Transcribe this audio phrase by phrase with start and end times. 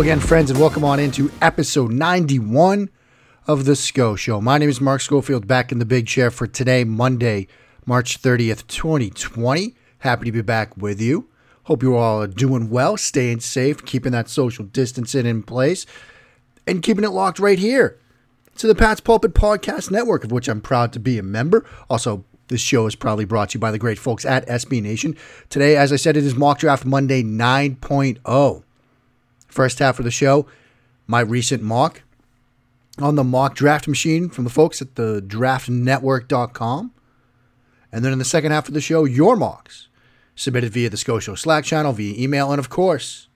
[0.00, 2.88] Again, friends, and welcome on into episode 91
[3.46, 4.40] of The SCO Show.
[4.40, 7.48] My name is Mark Schofield, back in the big chair for today, Monday,
[7.84, 9.76] March 30th, 2020.
[9.98, 11.28] Happy to be back with you.
[11.64, 15.84] Hope you all are doing well, staying safe, keeping that social distancing in place,
[16.66, 17.98] and keeping it locked right here
[18.56, 21.66] to the Pat's Pulpit Podcast Network, of which I'm proud to be a member.
[21.90, 25.14] Also, this show is probably brought to you by the great folks at SB Nation.
[25.50, 28.62] Today, as I said, it is Mock Draft Monday 9.0.
[29.50, 30.46] First half of the show,
[31.06, 32.02] my recent mock
[32.98, 36.92] on the mock draft machine from the folks at the draftnetwork.com.
[37.92, 39.88] And then in the second half of the show, your mocks
[40.36, 43.28] submitted via the SCO Show Slack channel, via email, and of course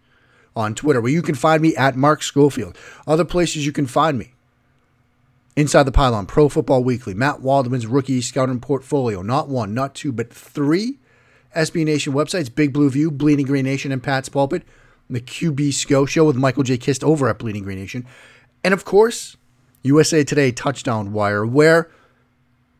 [0.57, 2.79] on Twitter, where you can find me at Mark Schofield.
[3.07, 4.35] Other places you can find me.
[5.57, 9.23] Inside the Pylon, Pro Football Weekly, Matt Waldman's rookie scouting portfolio.
[9.23, 10.99] Not one, not two, but three
[11.57, 14.63] SB Nation websites Big Blue View, Bleeding Green Nation, and Pat's Pulpit
[15.09, 16.79] the QB SCO show with Michael J.
[16.79, 18.07] Kist over at Bleeding Green Nation.
[18.63, 19.37] And of course,
[19.83, 21.91] USA Today Touchdown Wire, where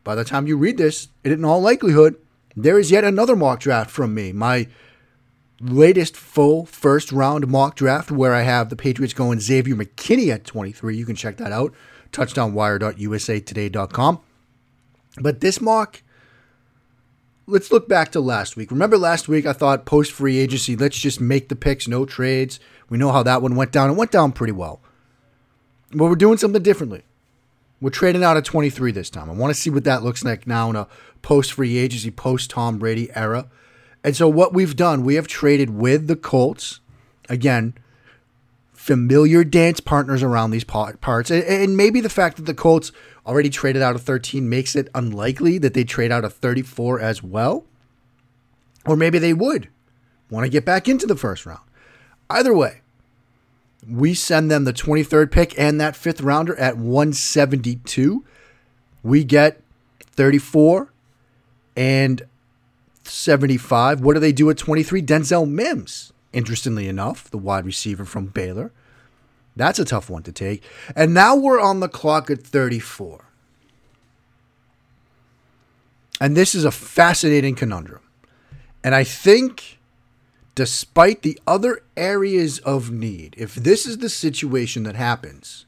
[0.03, 2.15] by the time you read this, in all likelihood,
[2.55, 4.31] there is yet another mock draft from me.
[4.31, 4.67] My
[5.59, 10.45] latest full first round mock draft where I have the Patriots going Xavier McKinney at
[10.45, 10.97] 23.
[10.97, 11.73] You can check that out.
[12.11, 14.19] Touchdownwire.usatoday.com.
[15.21, 16.01] But this mock
[17.47, 18.71] let's look back to last week.
[18.71, 22.59] Remember last week I thought post free agency, let's just make the picks, no trades.
[22.89, 23.89] We know how that one went down.
[23.89, 24.81] It went down pretty well.
[25.91, 27.03] But we're doing something differently.
[27.81, 29.29] We're trading out at 23 this time.
[29.29, 30.87] I want to see what that looks like now in a
[31.21, 33.47] post free agency, post Tom Brady era.
[34.03, 36.79] And so what we've done, we have traded with the Colts.
[37.27, 37.73] Again,
[38.71, 41.31] familiar dance partners around these parts.
[41.31, 42.91] And maybe the fact that the Colts
[43.25, 47.23] already traded out of 13 makes it unlikely that they trade out of 34 as
[47.23, 47.65] well.
[48.85, 49.69] Or maybe they would
[50.29, 51.61] want to get back into the first round.
[52.29, 52.81] Either way,
[53.89, 58.23] we send them the 23rd pick and that fifth rounder at 172.
[59.03, 59.61] We get
[59.99, 60.91] 34
[61.75, 62.23] and
[63.03, 64.01] 75.
[64.01, 65.01] What do they do at 23?
[65.01, 68.71] Denzel Mims, interestingly enough, the wide receiver from Baylor.
[69.55, 70.63] That's a tough one to take.
[70.95, 73.25] And now we're on the clock at 34.
[76.19, 78.01] And this is a fascinating conundrum.
[78.83, 79.79] And I think,
[80.53, 85.65] despite the other areas of need, if this is the situation that happens,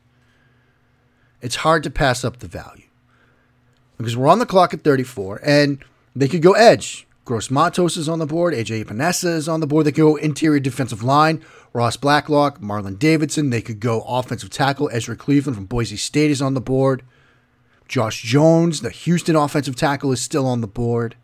[1.41, 2.83] it's hard to pass up the value.
[3.97, 5.83] Because we're on the clock at 34, and
[6.15, 7.06] they could go edge.
[7.27, 8.53] Gross Matos is on the board.
[8.53, 9.85] AJ Epenesa is on the board.
[9.85, 11.43] They could go interior defensive line.
[11.73, 13.49] Ross Blacklock, Marlon Davidson.
[13.49, 14.89] They could go offensive tackle.
[14.93, 17.03] Ezra Cleveland from Boise State is on the board.
[17.89, 21.17] Josh Jones, the Houston offensive tackle, is still on the board.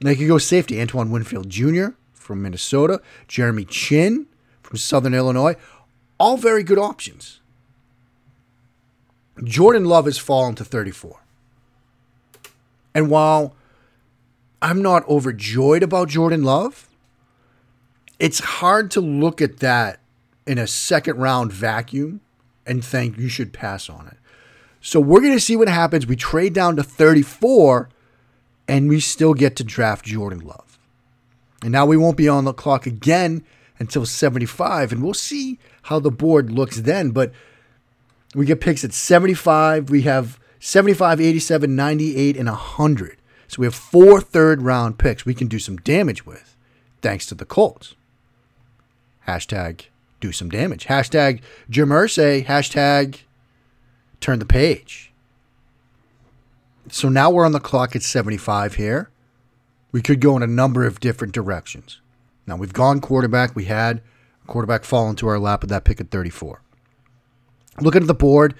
[0.00, 0.80] They could go safety.
[0.80, 1.88] Antoine Winfield Jr.
[2.14, 3.02] from Minnesota.
[3.28, 4.28] Jeremy Chinn
[4.62, 5.56] from Southern Illinois.
[6.18, 7.40] All very good options.
[9.44, 11.20] Jordan Love has fallen to 34.
[12.94, 13.54] And while
[14.62, 16.88] I'm not overjoyed about Jordan Love,
[18.18, 20.00] it's hard to look at that
[20.46, 22.20] in a second round vacuum
[22.66, 24.18] and think you should pass on it.
[24.80, 26.06] So we're going to see what happens.
[26.06, 27.88] We trade down to 34
[28.68, 30.78] and we still get to draft Jordan Love.
[31.62, 33.44] And now we won't be on the clock again
[33.78, 37.32] until 75 and we'll see how the board looks then, but
[38.34, 43.19] we get picks at 75, we have 75, 87, 98 and 100.
[43.50, 46.56] So we have four third round picks we can do some damage with
[47.02, 47.96] thanks to the Colts.
[49.26, 49.86] Hashtag
[50.20, 50.86] do some damage.
[50.86, 52.46] Hashtag Jim Irsay.
[52.46, 53.22] Hashtag
[54.20, 55.12] turn the page.
[56.90, 59.10] So now we're on the clock at 75 here.
[59.90, 62.00] We could go in a number of different directions.
[62.46, 63.56] Now we've gone quarterback.
[63.56, 64.00] We had
[64.46, 66.62] quarterback fall into our lap with that pick at 34.
[67.80, 68.54] Looking at the board,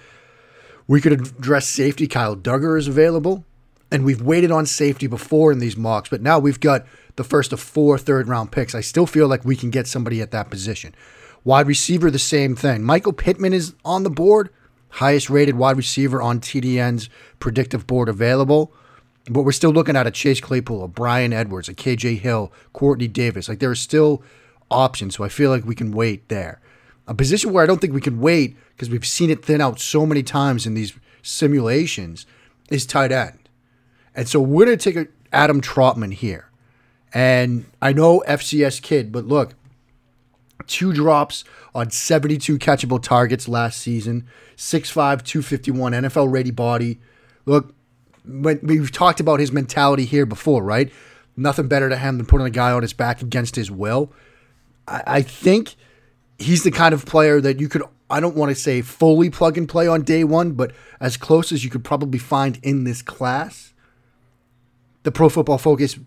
[0.88, 2.08] we could address safety.
[2.08, 3.44] Kyle Dugger is available.
[3.90, 7.52] And we've waited on safety before in these mocks, but now we've got the first
[7.52, 8.74] of four third round picks.
[8.74, 10.94] I still feel like we can get somebody at that position.
[11.42, 12.82] Wide receiver, the same thing.
[12.82, 14.50] Michael Pittman is on the board,
[14.90, 17.08] highest rated wide receiver on TDN's
[17.38, 18.72] predictive board available.
[19.28, 23.12] But we're still looking at a Chase Claypool, a Bryan Edwards, a KJ Hill, Quartney
[23.12, 23.48] Davis.
[23.48, 24.22] Like there are still
[24.70, 26.60] options, so I feel like we can wait there.
[27.06, 29.80] A position where I don't think we can wait because we've seen it thin out
[29.80, 32.24] so many times in these simulations
[32.70, 33.39] is tight end.
[34.20, 36.50] And so we're going to take a Adam Trautman here.
[37.14, 39.54] And I know FCS kid, but look,
[40.66, 41.42] two drops
[41.74, 44.26] on 72 catchable targets last season,
[44.58, 47.00] 6'5, 251, NFL ready body.
[47.46, 47.74] Look,
[48.26, 50.92] we've talked about his mentality here before, right?
[51.34, 54.12] Nothing better to him than putting a guy on his back against his will.
[54.86, 55.76] I, I think
[56.38, 59.56] he's the kind of player that you could I don't want to say fully plug
[59.56, 63.00] and play on day one, but as close as you could probably find in this
[63.00, 63.69] class.
[65.02, 65.98] The Pro Football Focus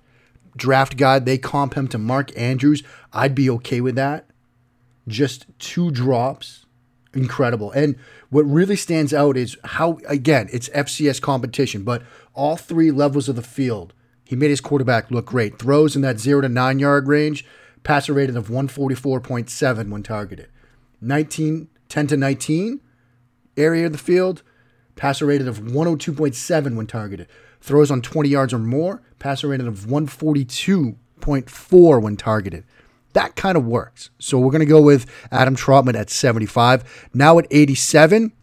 [0.55, 2.83] draft guide, they comp him to Mark Andrews.
[3.11, 4.25] I'd be okay with that.
[5.07, 6.65] Just two drops.
[7.13, 7.71] Incredible.
[7.71, 7.95] And
[8.29, 12.01] what really stands out is how, again, it's FCS competition, but
[12.33, 13.93] all three levels of the field,
[14.23, 15.59] he made his quarterback look great.
[15.59, 17.45] Throws in that zero to nine yard range,
[17.83, 20.47] passer rating of 144.7 when targeted.
[21.01, 22.79] 19, 10 to 19
[23.57, 24.41] area of the field,
[24.95, 27.27] passer rating of 102.7 when targeted.
[27.63, 32.65] Throws on 20 yards or more, passer rating of 142.4 when targeted.
[33.13, 34.09] That kind of works.
[34.19, 37.09] So we're going to go with Adam Trautman at 75.
[37.13, 38.33] Now at 87,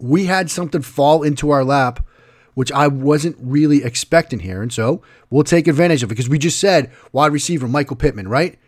[0.00, 2.06] we had something fall into our lap
[2.54, 4.62] which I wasn't really expecting here.
[4.62, 8.28] And so we'll take advantage of it because we just said wide receiver Michael Pittman,
[8.28, 8.58] right?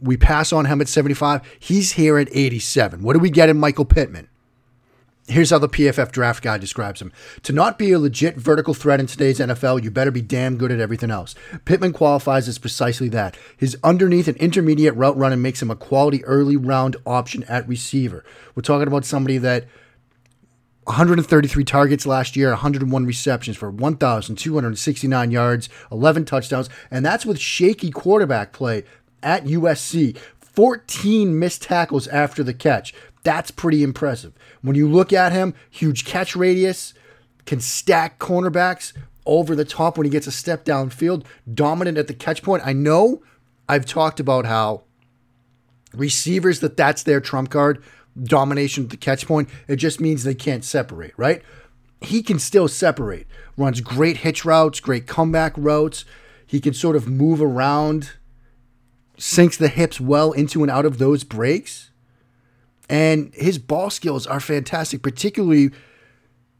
[0.00, 1.42] We pass on him at 75.
[1.60, 3.02] He's here at 87.
[3.02, 4.30] What do we get in Michael Pittman?
[5.28, 7.12] Here's how the PFF draft guide describes him.
[7.44, 10.72] To not be a legit vertical threat in today's NFL, you better be damn good
[10.72, 11.36] at everything else.
[11.64, 13.36] Pittman qualifies as precisely that.
[13.56, 18.24] His underneath and intermediate route running makes him a quality early round option at receiver.
[18.56, 19.66] We're talking about somebody that
[20.84, 27.90] 133 targets last year, 101 receptions for 1,269 yards, 11 touchdowns, and that's with shaky
[27.90, 28.82] quarterback play
[29.22, 30.18] at USC.
[30.40, 32.92] 14 missed tackles after the catch.
[33.22, 34.32] That's pretty impressive.
[34.62, 36.94] When you look at him, huge catch radius,
[37.46, 38.92] can stack cornerbacks
[39.26, 42.62] over the top when he gets a step downfield, dominant at the catch point.
[42.66, 43.22] I know
[43.68, 44.82] I've talked about how
[45.92, 47.82] receivers that that's their trump card
[48.22, 49.48] domination at the catch point.
[49.68, 51.42] It just means they can't separate, right?
[52.00, 53.26] He can still separate.
[53.56, 56.04] Runs great hitch routes, great comeback routes.
[56.46, 58.12] He can sort of move around,
[59.18, 61.89] sinks the hips well into and out of those breaks.
[62.90, 65.70] And his ball skills are fantastic, particularly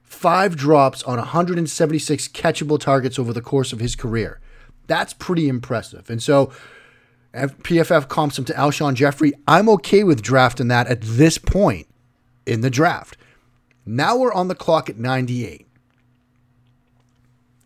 [0.05, 4.41] five drops on 176 catchable targets over the course of his career.
[4.87, 6.09] That's pretty impressive.
[6.09, 6.53] And so
[7.35, 9.33] PFF comps him to Alshon Jeffery.
[9.49, 11.89] I'm okay with drafting that at this point
[12.47, 13.17] in the draft.
[13.85, 15.67] Now we're on the clock at 98.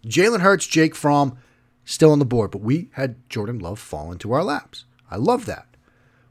[0.07, 1.37] Jalen Hurts, Jake Fromm,
[1.85, 4.87] still on the board, but we had Jordan Love fall into our laps.
[5.11, 5.67] I love that.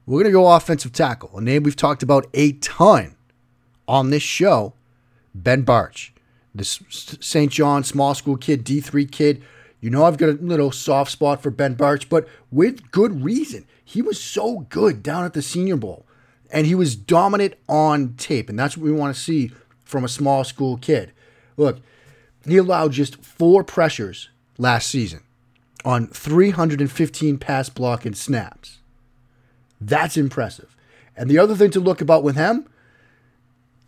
[0.05, 3.15] We're going to go offensive tackle, a name we've talked about a ton
[3.87, 4.73] on this show
[5.33, 6.11] Ben Bartch,
[6.53, 7.51] this St.
[7.51, 9.43] John small school kid, D3 kid
[9.83, 13.65] you know, I've got a little soft spot for Ben Bartch, but with good reason.
[13.83, 16.05] He was so good down at the Senior Bowl,
[16.49, 19.51] and he was dominant on tape, and that's what we want to see
[19.83, 21.11] from a small school kid.
[21.57, 21.81] Look,
[22.47, 25.19] he allowed just four pressures last season
[25.83, 28.79] on 315 pass blocking snaps.
[29.85, 30.75] That's impressive.
[31.15, 32.67] And the other thing to look about with him,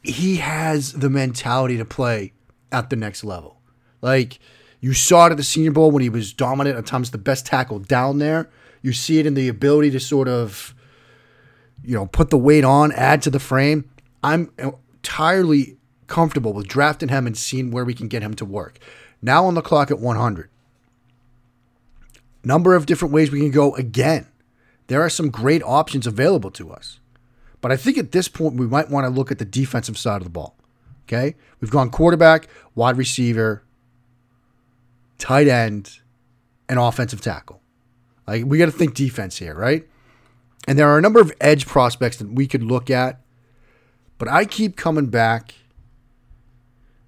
[0.03, 2.33] he has the mentality to play
[2.71, 3.59] at the next level.
[4.01, 4.39] Like,
[4.81, 7.45] you saw it at the Senior Bowl when he was dominant, at times the best
[7.45, 8.49] tackle down there.
[8.81, 10.75] You see it in the ability to sort of,
[11.83, 13.89] you know, put the weight on, add to the frame.
[14.23, 18.77] I'm entirely comfortable with drafting him and seeing where we can get him to work.
[19.21, 20.49] Now on the clock at 100.
[22.43, 24.27] Number of different ways we can go again.
[24.87, 26.99] There are some great options available to us.
[27.61, 30.17] But I think at this point, we might want to look at the defensive side
[30.17, 30.55] of the ball.
[31.07, 31.35] Okay?
[31.59, 33.63] We've gone quarterback, wide receiver,
[35.17, 35.99] tight end,
[36.69, 37.61] and offensive tackle.
[38.27, 39.87] Like we got to think defense here, right?
[40.67, 43.21] And there are a number of edge prospects that we could look at,
[44.17, 45.53] but I keep coming back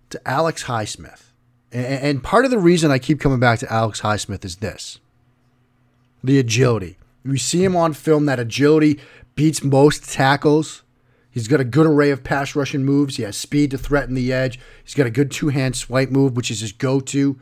[0.10, 1.24] to Alex Highsmith.
[1.72, 5.00] And part of the reason I keep coming back to Alex Highsmith is this
[6.24, 6.98] the agility.
[7.28, 9.00] We see him on film, that agility
[9.36, 10.84] beats most tackles.
[11.30, 13.18] He's got a good array of pass rushing moves.
[13.18, 14.60] He has speed to threaten the edge.
[14.84, 17.40] He's got a good two hand swipe move, which is his go to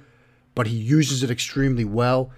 [0.55, 2.31] but he uses it extremely well.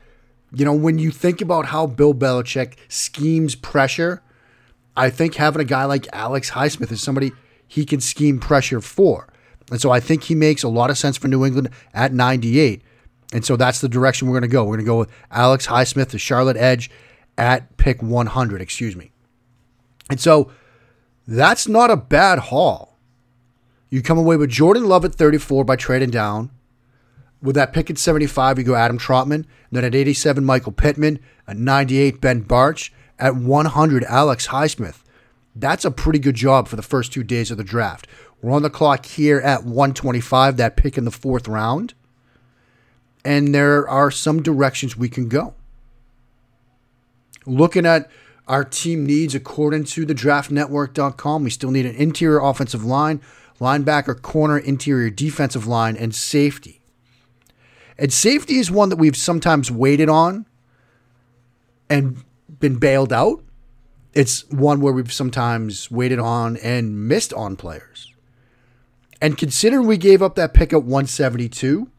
[0.51, 4.24] You know, when you think about how Bill Belichick schemes pressure,
[4.96, 7.32] I think having a guy like Alex Highsmith is somebody
[7.68, 9.27] he can scheme pressure for.
[9.70, 12.82] And so I think he makes a lot of sense for New England at 98.
[13.34, 14.63] And so that's the direction we're going to go.
[14.63, 16.89] We're going to go with Alex Highsmith, the Charlotte Edge,
[17.38, 19.12] at pick 100, excuse me.
[20.10, 20.51] And so
[21.27, 22.98] that's not a bad haul.
[23.89, 26.51] You come away with Jordan Love at 34 by trading down.
[27.41, 29.46] With that pick at 75, you go Adam Trautman.
[29.72, 31.20] Then at 87, Michael Pittman.
[31.48, 32.89] At 98, Ben Bartch.
[33.20, 35.03] At 100, Alex Highsmith.
[35.56, 38.08] That's a pretty good job for the first two days of the draft.
[38.41, 41.94] We're on the clock here at 125, that pick in the fourth round.
[43.25, 45.56] And there are some directions we can go.
[47.48, 48.10] Looking at
[48.48, 51.44] our team needs according to the draftnetwork.com.
[51.44, 53.22] We still need an interior offensive line,
[53.60, 56.82] linebacker, corner, interior defensive line, and safety.
[57.98, 60.46] And safety is one that we've sometimes waited on
[61.89, 62.24] and
[62.60, 63.44] been bailed out.
[64.13, 68.13] It's one where we've sometimes waited on and missed on players.
[69.22, 71.89] And considering we gave up that pick at 172,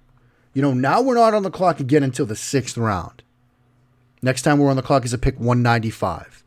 [0.55, 3.23] you know, now we're not on the clock again until the sixth round.
[4.23, 6.45] Next time we're on the clock is a pick 195.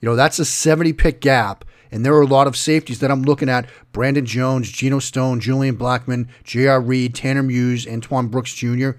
[0.00, 1.64] You know, that's a 70 pick gap.
[1.90, 5.40] And there are a lot of safeties that I'm looking at Brandon Jones, Geno Stone,
[5.40, 6.80] Julian Blackmon, J.R.
[6.80, 8.90] Reed, Tanner Muse, Antoine Brooks Jr.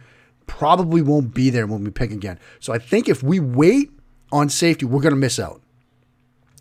[0.48, 2.40] probably won't be there when we pick again.
[2.62, 3.92] So I think if we wait
[4.32, 5.62] on safety, we're going to miss out.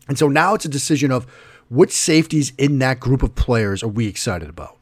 [0.09, 1.25] And so now it's a decision of
[1.69, 4.77] which safeties in that group of players are we excited about?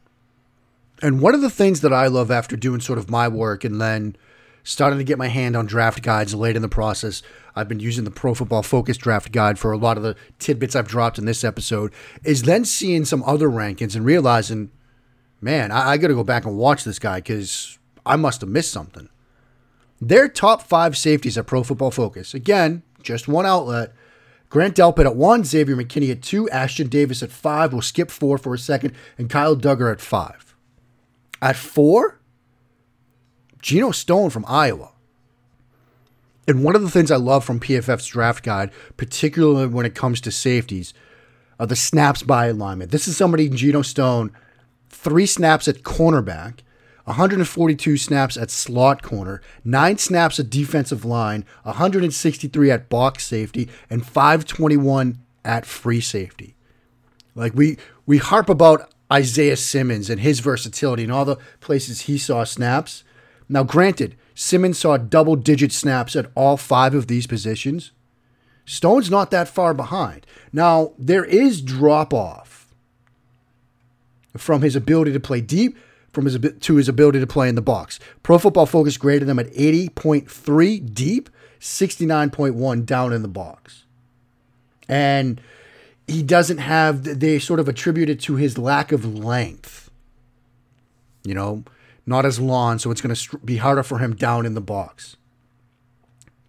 [1.00, 3.80] And one of the things that I love after doing sort of my work and
[3.80, 4.16] then
[4.64, 7.22] starting to get my hand on draft guides late in the process,
[7.54, 10.76] I've been using the Pro Football Focus draft guide for a lot of the tidbits
[10.76, 11.92] I've dropped in this episode,
[12.24, 14.70] is then seeing some other rankings and realizing,
[15.40, 18.50] man, I, I got to go back and watch this guy because I must have
[18.50, 19.08] missed something.
[20.00, 23.92] Their top five safeties at Pro Football Focus, again, just one outlet,
[24.48, 27.72] Grant Delpit at one, Xavier McKinney at two, Ashton Davis at five.
[27.72, 30.54] We'll skip four for a second, and Kyle Dugger at five.
[31.40, 32.20] At four,
[33.62, 34.90] Geno Stone from Iowa.
[36.46, 40.20] And one of the things I love from PFF's draft guide, particularly when it comes
[40.22, 40.92] to safeties,
[41.60, 42.90] are the snaps by alignment.
[42.90, 44.32] This is somebody, Geno Stone,
[44.88, 46.58] three snaps at cornerback,
[47.04, 54.06] 142 snaps at slot corner, 9 snaps at defensive line, 163 at box safety, and
[54.06, 56.54] 521 at free safety.
[57.34, 62.18] Like we we harp about Isaiah Simmons and his versatility and all the places he
[62.18, 63.04] saw snaps.
[63.48, 67.92] Now granted, Simmons saw double digit snaps at all 5 of these positions.
[68.64, 70.26] Stone's not that far behind.
[70.52, 72.72] Now, there is drop off
[74.36, 75.76] from his ability to play deep
[76.12, 77.98] from his to his ability to play in the box.
[78.22, 81.30] Pro Football Focus graded them at 80.3 deep,
[81.60, 83.84] 69.1 down in the box.
[84.88, 85.40] And
[86.06, 89.90] he doesn't have they sort of attribute it to his lack of length.
[91.24, 91.64] You know,
[92.06, 95.16] not as long, so it's going to be harder for him down in the box.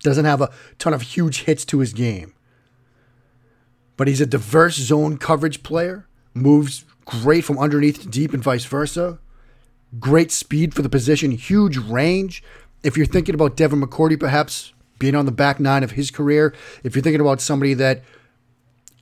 [0.02, 2.34] Doesn't have a ton of huge hits to his game.
[3.96, 8.66] But he's a diverse zone coverage player, moves great from underneath to deep and vice
[8.66, 9.20] versa
[10.00, 12.44] great speed for the position, huge range.
[12.84, 16.54] If you're thinking about Devin McCourty, perhaps being on the back nine of his career,
[16.84, 18.04] if you're thinking about somebody that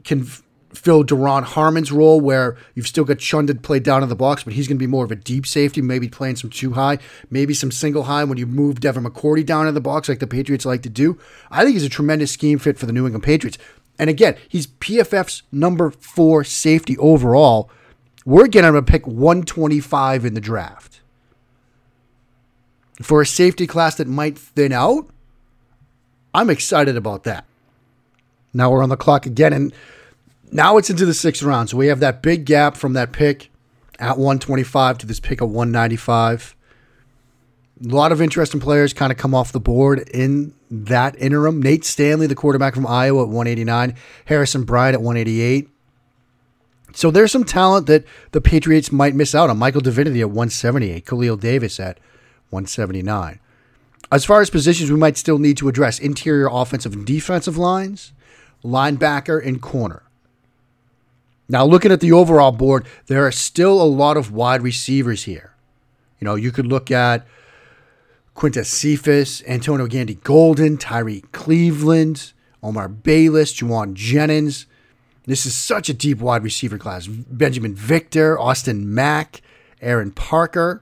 [0.03, 0.27] can
[0.73, 4.53] fill Duron Harmon's role, where you've still got Chunda play down in the box, but
[4.53, 6.97] he's going to be more of a deep safety, maybe playing some two high,
[7.29, 10.27] maybe some single high when you move Devin McCourty down in the box, like the
[10.27, 11.17] Patriots like to do.
[11.49, 13.57] I think he's a tremendous scheme fit for the New England Patriots.
[13.99, 17.69] And again, he's PFF's number four safety overall
[18.25, 21.01] we're getting him to pick 125 in the draft.
[23.01, 25.09] For a safety class that might thin out,
[26.33, 27.45] I'm excited about that.
[28.53, 29.73] Now we're on the clock again, and
[30.51, 31.69] now it's into the sixth round.
[31.69, 33.49] So we have that big gap from that pick
[33.99, 36.55] at 125 to this pick at 195.
[37.83, 41.61] A lot of interesting players kind of come off the board in that interim.
[41.61, 43.95] Nate Stanley, the quarterback from Iowa, at 189.
[44.25, 45.69] Harrison Bryant at 188.
[46.93, 49.57] So there's some talent that the Patriots might miss out on.
[49.57, 51.99] Michael Divinity at 178, Khalil Davis at
[52.49, 53.39] 179.
[54.11, 58.11] As far as positions we might still need to address, interior offensive and defensive lines,
[58.63, 60.03] linebacker, and corner.
[61.51, 65.53] Now, looking at the overall board, there are still a lot of wide receivers here.
[66.17, 67.27] You know, you could look at
[68.37, 72.31] Quintez Cephus, Antonio Gandy Golden, Tyree Cleveland,
[72.63, 74.65] Omar Bayless, Jauan Jennings.
[75.25, 77.07] This is such a deep wide receiver class.
[77.07, 79.41] Benjamin Victor, Austin Mack,
[79.81, 80.81] Aaron Parker.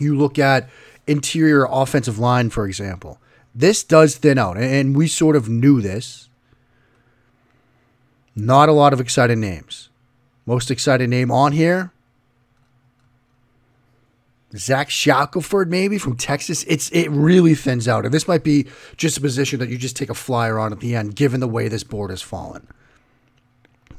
[0.00, 0.68] You look at
[1.06, 3.20] interior offensive line, for example.
[3.54, 6.25] This does thin out, and we sort of knew this.
[8.36, 9.88] Not a lot of exciting names.
[10.44, 11.92] Most exciting name on here
[14.54, 16.64] Zach Shackelford, maybe from Texas.
[16.68, 18.66] It's it really thins out, and this might be
[18.96, 21.48] just a position that you just take a flyer on at the end, given the
[21.48, 22.66] way this board has fallen.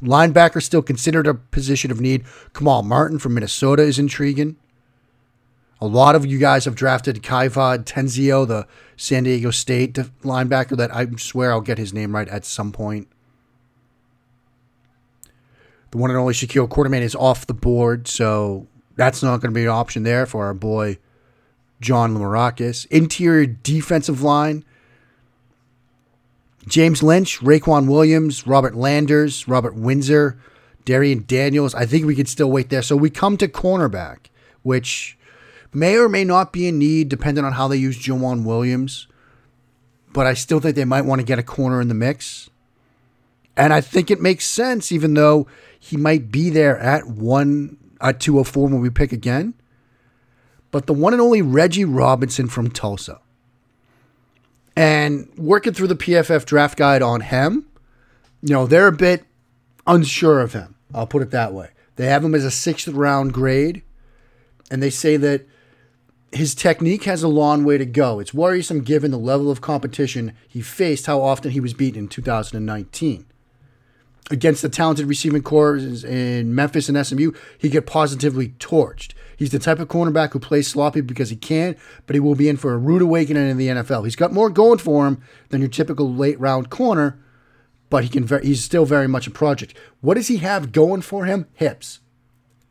[0.02, 2.24] Linebacker still considered a position of need.
[2.54, 4.56] Kamal Martin from Minnesota is intriguing.
[5.82, 10.96] A lot of you guys have drafted Kayvon Tenzio, the San Diego State linebacker that
[10.96, 13.08] I swear I'll get his name right at some point.
[15.92, 19.58] The one and only Shaquille Quarterman is off the board, so that's not going to
[19.58, 20.98] be an option there for our boy
[21.80, 22.88] John Lamarakis.
[22.88, 24.66] Interior defensive line.
[26.68, 30.38] James Lynch, Raequan Williams, Robert Landers, Robert Windsor,
[30.84, 31.74] Darian Daniels.
[31.74, 32.82] I think we could still wait there.
[32.82, 34.28] So we come to cornerback,
[34.64, 35.18] which
[35.74, 39.08] may or may not be in need, depending on how they use Joejuan Williams.
[40.12, 42.50] But I still think they might want to get a corner in the mix.
[43.56, 45.48] And I think it makes sense, even though
[45.80, 49.54] he might be there at one at 204 when we pick again.
[50.72, 53.20] But the one and only Reggie Robinson from Tulsa.
[54.76, 57.68] And working through the PFF draft guide on him,
[58.42, 59.26] you know, they're a bit
[59.88, 60.76] unsure of him.
[60.94, 61.70] I'll put it that way.
[61.96, 63.82] They have him as a sixth round grade,
[64.70, 65.48] and they say that
[66.32, 68.20] his technique has a long way to go.
[68.20, 72.08] It's worrisome given the level of competition he faced, how often he was beaten in
[72.08, 73.26] 2019.
[74.30, 79.14] Against the talented receiving corps in Memphis and SMU, he get positively torched.
[79.38, 82.50] He's the type of cornerback who plays sloppy because he can, but he will be
[82.50, 84.04] in for a rude awakening in the NFL.
[84.04, 87.20] He's got more going for him than your typical late round corner,
[87.90, 88.28] but he can.
[88.42, 89.78] He's still very much a project.
[90.02, 91.48] What does he have going for him?
[91.54, 92.00] Hips.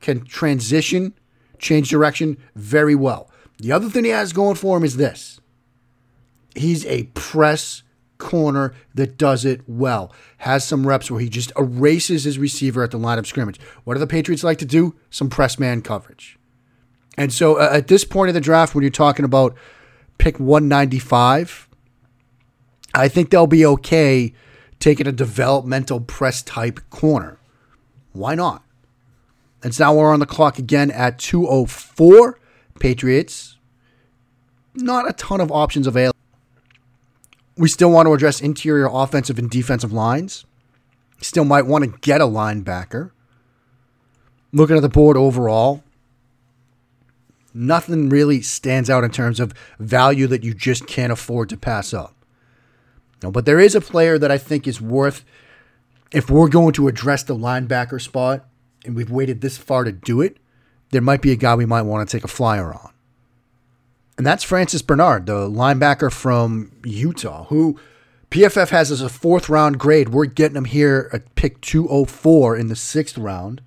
[0.00, 1.14] Can transition,
[1.58, 3.30] change direction very well.
[3.58, 5.40] The other thing he has going for him is this.
[6.54, 7.82] He's a press
[8.18, 10.12] corner that does it well.
[10.38, 13.60] Has some reps where he just erases his receiver at the line of scrimmage.
[13.84, 14.94] What do the Patriots like to do?
[15.10, 16.38] Some press man coverage.
[17.16, 19.56] And so uh, at this point in the draft, when you're talking about
[20.18, 21.68] pick 195,
[22.94, 24.32] I think they'll be okay
[24.78, 27.38] taking a developmental press type corner.
[28.12, 28.62] Why not?
[29.62, 32.38] And so now we're on the clock again at 204.
[32.78, 33.56] Patriots,
[34.74, 36.16] not a ton of options available.
[37.56, 40.44] We still want to address interior offensive and defensive lines.
[41.20, 43.10] Still might want to get a linebacker.
[44.52, 45.82] Looking at the board overall,
[47.54, 51.94] nothing really stands out in terms of value that you just can't afford to pass
[51.94, 52.14] up.
[53.22, 55.24] No, but there is a player that I think is worth,
[56.12, 58.46] if we're going to address the linebacker spot,
[58.84, 60.36] and we've waited this far to do it,
[60.90, 62.92] there might be a guy we might want to take a flyer on.
[64.16, 67.78] And that's Francis Bernard, the linebacker from Utah, who
[68.30, 70.08] PFF has as a fourth round grade.
[70.08, 73.60] We're getting him here at pick 204 in the sixth round.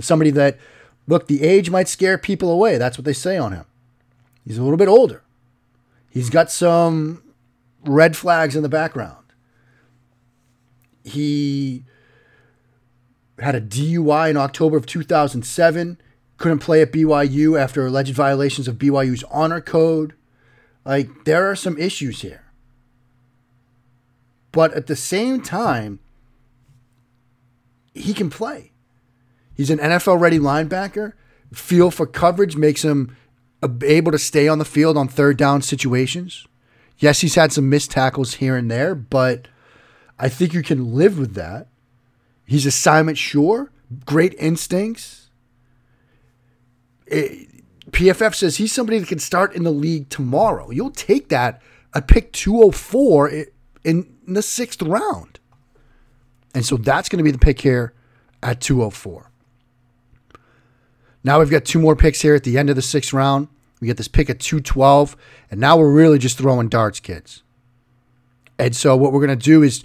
[0.00, 0.58] Somebody that
[1.06, 2.78] Look, the age might scare people away.
[2.78, 3.64] That's what they say on him.
[4.44, 5.22] He's a little bit older.
[6.10, 7.22] He's got some
[7.84, 9.24] red flags in the background.
[11.04, 11.84] He
[13.38, 16.00] had a DUI in October of 2007.
[16.38, 20.14] Couldn't play at BYU after alleged violations of BYU's honor code.
[20.84, 22.44] Like, there are some issues here.
[24.52, 25.98] But at the same time,
[27.94, 28.72] he can play.
[29.54, 31.14] He's an NFL ready linebacker.
[31.52, 33.16] Feel for coverage makes him
[33.82, 36.46] able to stay on the field on third down situations.
[36.98, 39.48] Yes, he's had some missed tackles here and there, but
[40.18, 41.68] I think you can live with that.
[42.46, 43.72] He's assignment sure,
[44.04, 45.15] great instincts.
[47.10, 47.48] Eh, it,
[47.90, 50.70] PFF says he's somebody that can start in the league tomorrow.
[50.70, 51.62] You'll take that
[51.94, 53.46] at pick 204 in,
[53.84, 55.38] in the sixth round.
[56.54, 57.94] And so that's going to be the pick here
[58.42, 59.30] at 204.
[61.22, 63.48] Now we've got two more picks here at the end of the sixth round.
[63.80, 65.16] We get this pick at 212,
[65.50, 67.42] and now we're really just throwing darts, kids.
[68.58, 69.84] And so what we're going to do is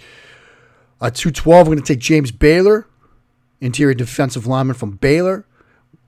[1.00, 2.86] at 212, we're going to take James Baylor,
[3.60, 5.46] interior defensive lineman from Baylor.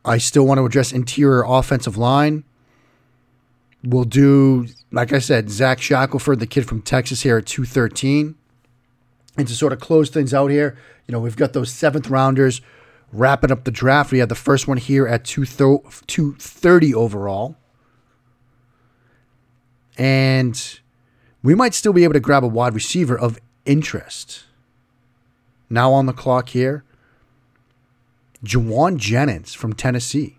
[0.04, 2.44] I still want to address interior offensive line.
[3.82, 8.34] We'll do, like I said, Zach Shackelford, the kid from Texas, here at 213.
[9.36, 12.60] And to sort of close things out here, you know, we've got those seventh rounders
[13.12, 14.12] wrapping up the draft.
[14.12, 17.56] We had the first one here at 230 overall.
[19.96, 20.80] And
[21.42, 24.44] we might still be able to grab a wide receiver of interest.
[25.68, 26.84] Now on the clock here,
[28.44, 30.38] Jauan Jennings from Tennessee.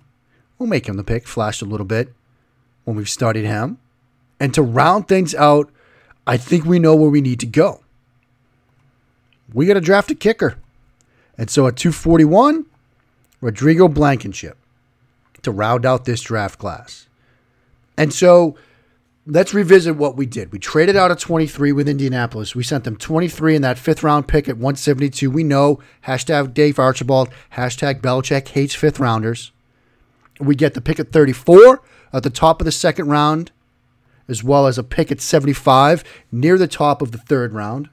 [0.57, 2.13] We'll make him the pick, flashed a little bit
[2.83, 3.77] when we've studied him.
[4.39, 5.69] And to round things out,
[6.27, 7.81] I think we know where we need to go.
[9.53, 10.57] We got to draft a kicker.
[11.37, 12.65] And so at 241,
[13.41, 14.57] Rodrigo Blankenship
[15.41, 17.07] to round out this draft class.
[17.97, 18.55] And so
[19.25, 20.51] let's revisit what we did.
[20.51, 22.55] We traded out at 23 with Indianapolis.
[22.55, 25.29] We sent them 23 in that fifth round pick at 172.
[25.29, 29.51] We know hashtag Dave Archibald, hashtag Belichick hates fifth rounders.
[30.39, 31.81] We get the pick at 34
[32.13, 33.51] at the top of the second round,
[34.27, 37.89] as well as a pick at 75 near the top of the third round.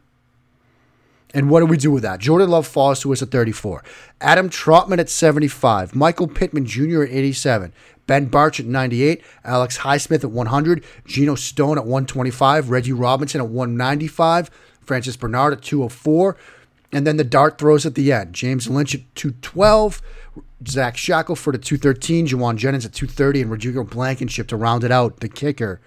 [1.34, 2.20] And what do we do with that?
[2.20, 3.82] Jordan Love falls to us at 34.
[4.20, 5.94] Adam Trautman at 75.
[5.94, 7.04] Michael Pittman Jr.
[7.04, 7.72] at 87.
[8.06, 9.22] Ben Bartch at 98.
[9.44, 10.84] Alex Highsmith at 100.
[11.06, 12.70] Geno Stone at 125.
[12.70, 14.50] Reggie Robinson at 195.
[14.80, 16.36] Francis Bernard at 204.
[16.92, 18.34] And then the dart throws at the end.
[18.34, 20.02] James Lynch at 212.
[20.68, 22.26] Zach Shackelford at 213.
[22.26, 23.42] Jauan Jennings at 230.
[23.42, 25.80] And Rodrigo Blankenship to round it out, the kicker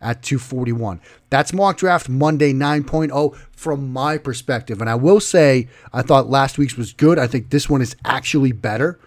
[0.00, 1.00] at 241.
[1.30, 4.80] That's mock draft Monday 9.0 from my perspective.
[4.80, 7.18] And I will say, I thought last week's was good.
[7.18, 8.98] I think this one is actually better.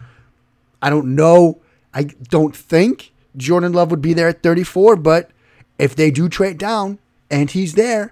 [0.81, 1.61] I don't know.
[1.95, 5.31] I don't think Jordan Love would be there at 34, but
[5.79, 6.99] if they do trade down
[7.31, 8.11] and he's there,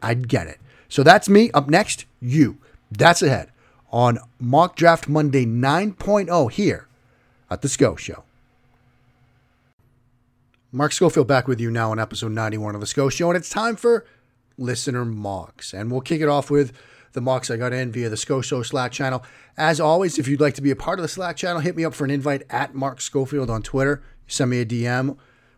[0.00, 0.58] I'd get it.
[0.88, 1.50] So that's me.
[1.50, 2.58] Up next, you.
[2.90, 3.50] That's ahead
[3.90, 6.86] on Mock Draft Monday 9.0 here
[7.50, 8.24] at The SCO Show.
[10.70, 13.48] Mark Schofield back with you now on episode 91 of The SCO Show, and it's
[13.48, 14.04] time for
[14.58, 15.72] listener mocks.
[15.72, 16.72] And we'll kick it off with
[17.12, 19.24] the mocks I got in via the SCO Show Slack channel.
[19.56, 21.84] As always, if you'd like to be a part of the Slack channel, hit me
[21.84, 24.02] up for an invite at Mark Schofield on Twitter.
[24.26, 25.16] Send me a DM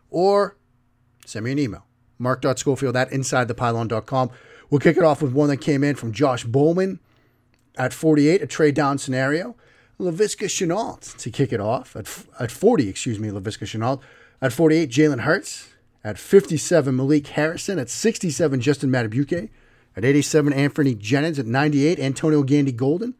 [0.09, 0.57] or
[1.25, 1.85] send me an email.
[2.17, 4.29] Mark.schofield at InsideThePylon.com.
[4.69, 6.99] We'll kick it off with one that came in from Josh Bowman
[7.77, 9.55] at 48, a trade down scenario.
[9.99, 12.07] Laviska Shenault to kick it off at,
[12.39, 14.01] at 40, excuse me, Laviska Shenault.
[14.41, 15.69] At 48, Jalen Hurts.
[16.03, 17.77] At 57, Malik Harrison.
[17.77, 19.49] At 67, Justin Madubuike.
[19.95, 21.39] At 87, Anfernee Jennings.
[21.39, 23.15] At 98, Antonio Gandy Golden.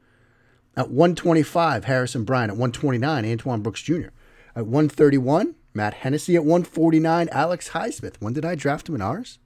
[0.75, 2.51] At 125, Harrison Bryant.
[2.51, 4.09] At 129, Antoine Brooks Jr.
[4.55, 6.35] At 131, Matt Hennessy.
[6.35, 8.15] At 149, Alex Highsmith.
[8.19, 9.39] When did I draft him in ours?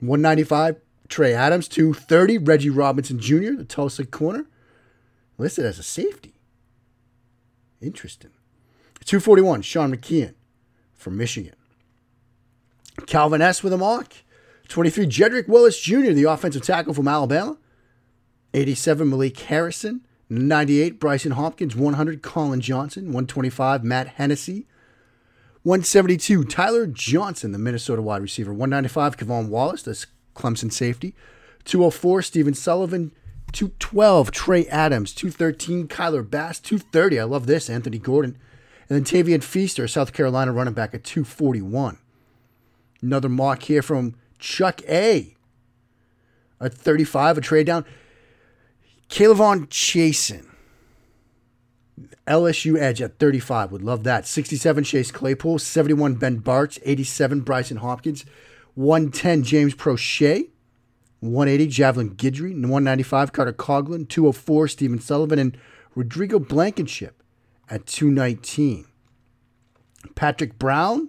[0.00, 0.76] 195,
[1.08, 1.68] Trey Adams.
[1.68, 4.46] 230, Reggie Robinson Jr., the Tulsa corner.
[5.38, 6.34] Listed as a safety.
[7.80, 8.30] Interesting.
[9.04, 10.34] 241, Sean McKeon
[10.94, 11.54] from Michigan.
[13.06, 13.62] Calvin S.
[13.62, 14.12] with a mock.
[14.68, 17.56] 23, Jedrick Wills Jr., the offensive tackle from Alabama.
[18.54, 20.02] 87, Malik Harrison.
[20.30, 21.74] 98, Brycen Hopkins.
[21.74, 23.06] 100, Collin Johnson.
[23.06, 24.66] 125, Matt Hennessy.
[25.62, 28.52] 172, Tyler Johnson, the Minnesota wide receiver.
[28.52, 31.14] 195, K'Von Wallace, the Clemson safety.
[31.64, 33.12] 204, Stephen Sullivan.
[33.52, 35.12] 212, Trey Adams.
[35.14, 36.60] 213, Kyler Bass.
[36.60, 38.38] 230, I love this, Anthony Gordon.
[38.88, 41.98] And then Tavien Feaster, South Carolina running back at 241.
[43.02, 45.34] Another mock here from Chuck A.
[46.60, 47.84] At 35, a trade down.
[49.08, 50.46] K'Lavon Chaisson.
[52.26, 53.72] LSU edge at 35.
[53.72, 54.26] Would love that.
[54.26, 55.58] 67, Chase Claypool.
[55.58, 56.78] 71, Ben Bartch.
[56.84, 58.24] 87, Brycen Hopkins.
[58.74, 60.48] 110, James Proche.
[61.20, 62.52] 180, Javelin Guidry.
[62.52, 64.08] 195, Carter Coughlin.
[64.08, 65.38] 204, Stephen Sullivan.
[65.38, 65.58] And
[65.94, 67.22] Rodrigo Blankenship
[67.70, 68.86] at 219.
[70.14, 71.08] Patrick Brown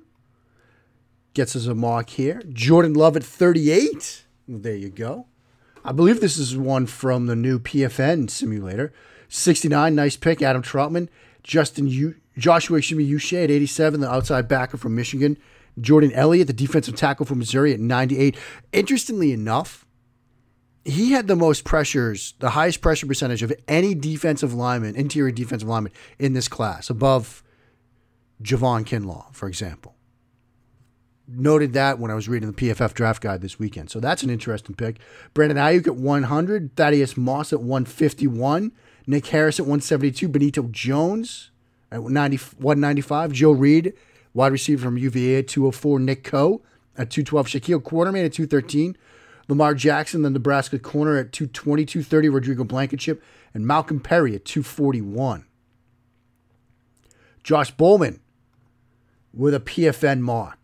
[1.34, 2.42] gets us a mark here.
[2.52, 4.26] Jordan Love at 38.
[4.48, 5.28] There you go.
[5.84, 8.92] I believe this is one from the new PFN simulator.
[9.30, 10.42] 69, nice pick.
[10.42, 11.08] Adam Trautman.
[11.44, 15.38] Justin U- Joshua Shimi Uche at 87, the outside backer from Michigan.
[15.80, 18.38] Jordan Elliott, the defensive tackle from Missouri at 98.
[18.74, 19.86] Interestingly enough,
[20.84, 25.68] he had the most pressures, the highest pressure percentage of any defensive lineman, interior defensive
[25.70, 27.44] lineman in this class, above
[28.42, 29.96] Javon Kinlaw, for example.
[31.32, 33.92] Noted that when I was reading the PFF draft guide this weekend.
[33.92, 34.98] So that's an interesting pick.
[35.36, 38.72] Brandon Ayuk at 100, Thaddeus Moss at 151,
[39.06, 41.52] Nick Harris at 172, Benito Jones
[41.92, 43.94] at 90, 195, Joe Reed,
[44.34, 46.64] wide receiver from UVA at 204, Nick Coe
[46.98, 48.98] at 212, Shaquille Quarterman at 213,
[49.48, 55.46] Lamar Jackson, the Nebraska corner at 220, 230, Rodrigo Blankenship, and Malcolm Perry at 241.
[57.44, 58.20] Josh Bowman
[59.34, 60.59] with a PFN mock.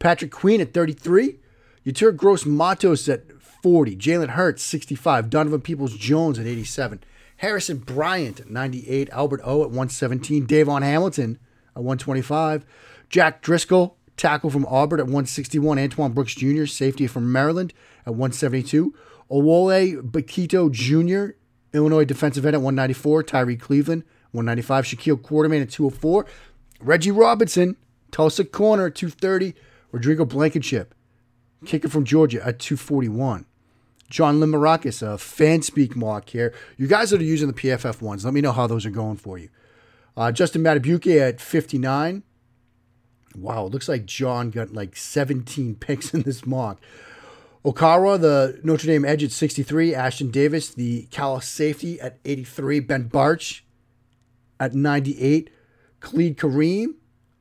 [0.00, 1.38] Patrick Queen at 33.
[1.86, 3.30] Yetur Gross Matos at
[3.62, 3.94] 40.
[3.96, 5.30] Jalen Hurts, 65.
[5.30, 7.04] Donovan Peoples Jones at 87.
[7.36, 9.08] Harrison Bryant at 98.
[9.10, 10.46] Albert O at 117.
[10.46, 11.38] Davon Hamilton
[11.76, 12.64] at 125.
[13.08, 15.78] Jack Driscoll, tackle from Auburn at 161.
[15.78, 17.72] Antoine Brooks Jr., safety from Maryland
[18.06, 18.94] at 172.
[19.30, 21.36] Oluwole Betiku Jr.,
[21.72, 23.22] Illinois defensive end at 194.
[23.22, 24.84] Tyree Cleveland, 195.
[24.84, 26.26] Shaquille Quarterman at 204.
[26.80, 27.76] Reggie Robinson,
[28.10, 29.54] Tulsa corner, 230.
[29.92, 30.94] Rodrigo Blankenship,
[31.64, 33.46] kicker from Georgia at 241.
[34.08, 36.52] John Limarakis, a fan speak mock here.
[36.76, 39.16] You guys that are using the PFF ones, let me know how those are going
[39.16, 39.48] for you.
[40.16, 42.24] Uh, Justin Madubuike at 59.
[43.36, 46.80] Wow, it looks like John got like 17 picks in this mock.
[47.64, 49.94] Okwara, the Notre Dame edge at 63.
[49.94, 52.80] Ashton Davis, the Cal safety at 83.
[52.80, 53.60] Ben Bartch
[54.58, 55.50] at 98.
[56.00, 56.94] Khalid Kareem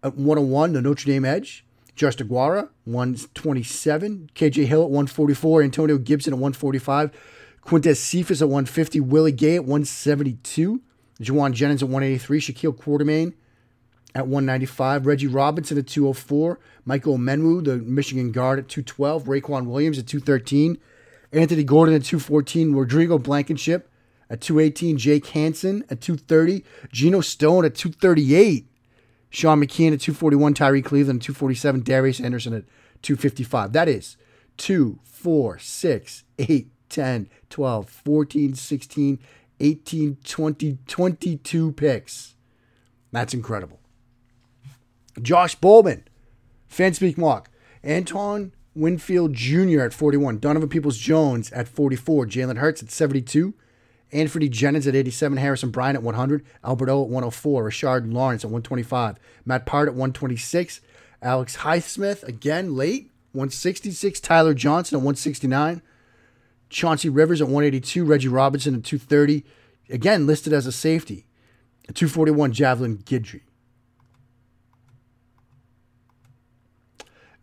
[0.04, 1.66] at 101, the Notre Dame edge.
[2.00, 4.30] Josh DeGuara, 127.
[4.34, 5.64] KJ Hill at 144.
[5.64, 7.12] Antonio Gibson at 145.
[7.62, 9.02] Quintez Cephus at 150.
[9.02, 10.82] Willie Gay at 172.
[11.20, 12.40] Jauan Jennings at 183.
[12.40, 13.34] Shaquille Quarterman
[14.16, 15.06] at 195.
[15.06, 16.58] Reggie Robinson at 204.
[16.86, 19.26] Michael Onwenu, the Michigan guard, at 212.
[19.26, 20.78] Raequan Williams at 213.
[21.34, 22.74] Anthony Gordon at 214.
[22.74, 23.92] Rodrigo Blankenship
[24.30, 24.98] at 218.
[24.98, 26.64] Jake Hansen at 230.
[26.94, 28.69] Geno Stone at 238.
[29.30, 30.54] Sean McKeon at 241.
[30.54, 31.84] Tyree Cleveland at 247.
[31.84, 32.64] Darius Anderson at
[33.02, 33.74] 255.
[33.74, 34.18] That is
[34.58, 39.20] 2, 4, 6, 8, 10, 12, 14, 16,
[39.60, 42.36] 18, 20, 22 picks.
[43.12, 43.80] That's incredible.
[45.22, 46.08] Josh Bowman,
[46.72, 47.50] Fanspeak Mock.
[47.84, 49.82] Anton Winfield Jr.
[49.82, 50.40] at 41.
[50.40, 52.26] Donovan Peoples Jones at 44.
[52.28, 53.54] Jalen Hurts at 72.
[54.12, 55.38] Anfernee Jennings at 87.
[55.38, 56.46] Harrison Bryant at 100.
[56.64, 57.64] Alberto at 104.
[57.70, 59.18] Rashard Lawrence at 125.
[59.46, 60.82] Matt Peart at 126.
[61.22, 63.12] Alex Highsmith again late.
[63.34, 64.20] 166.
[64.20, 65.82] Tyler Johnson at 169.
[66.70, 68.04] Chauncey Rivers at 182.
[68.04, 69.44] Reggie Robinson at 230.
[69.90, 71.26] Again, listed as a safety.
[71.88, 73.42] At 241, Javelin Guidry.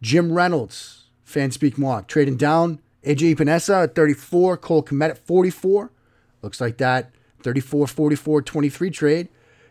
[0.01, 2.81] Jim Reynolds, Fanspeak Mock, trading down.
[3.05, 4.57] AJ Epenesa at 34.
[4.59, 5.91] Cole Kmet at 44.
[6.47, 7.11] Looks like that
[7.43, 9.29] 34 44 23 trade.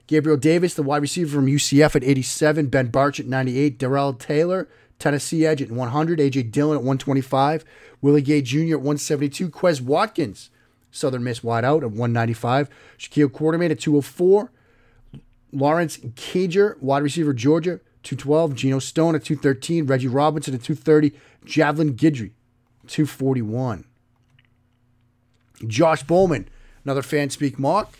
[0.07, 2.67] Gabriel Davis, the wide receiver from UCF at 87.
[2.67, 3.77] Ben Bartch at 98.
[3.77, 4.67] Darrell Taylor,
[4.99, 6.19] Tennessee Edge at 100.
[6.19, 7.63] AJ Dillon at 125.
[8.01, 8.57] Willie Gay Jr.
[8.57, 9.49] at 172.
[9.49, 10.49] Quez Watkins,
[10.91, 12.69] Southern Miss wideout at 195.
[12.99, 14.51] Shaquille Quarterman at 204.
[15.53, 18.53] Lawrence Cager, wide receiver, Georgia, 212.
[18.53, 19.85] Geno Stone at 213.
[19.85, 21.17] Reggie Robinson at 230.
[21.45, 22.31] Javelin Guidry,
[22.88, 23.85] 241.
[25.65, 26.49] Josh Bowman,
[26.86, 27.98] another fan speak mock.